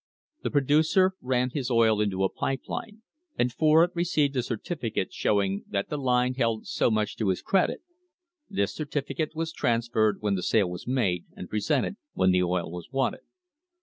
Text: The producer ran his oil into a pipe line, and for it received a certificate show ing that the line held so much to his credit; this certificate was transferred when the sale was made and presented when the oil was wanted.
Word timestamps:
The 0.41 0.49
producer 0.49 1.13
ran 1.21 1.51
his 1.51 1.69
oil 1.69 2.01
into 2.01 2.23
a 2.23 2.31
pipe 2.33 2.61
line, 2.67 3.03
and 3.37 3.53
for 3.53 3.83
it 3.83 3.91
received 3.93 4.35
a 4.35 4.41
certificate 4.41 5.13
show 5.13 5.43
ing 5.43 5.63
that 5.69 5.89
the 5.89 5.97
line 5.99 6.33
held 6.33 6.65
so 6.65 6.89
much 6.89 7.15
to 7.17 7.27
his 7.29 7.43
credit; 7.43 7.83
this 8.49 8.73
certificate 8.73 9.35
was 9.35 9.53
transferred 9.53 10.17
when 10.19 10.33
the 10.33 10.41
sale 10.41 10.71
was 10.71 10.87
made 10.87 11.25
and 11.35 11.51
presented 11.51 11.97
when 12.13 12.31
the 12.31 12.41
oil 12.41 12.71
was 12.71 12.89
wanted. 12.91 13.21